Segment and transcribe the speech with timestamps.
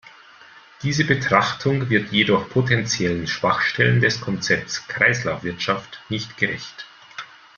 [0.81, 6.87] Diese Betrachtung wird jedoch potenziellen Schwachstellen des Konzepts "Kreislaufwirtschaft" nicht gerecht.